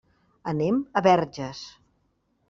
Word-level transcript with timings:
Anem 0.51 0.79
a 1.01 1.03
Verges. 1.07 1.59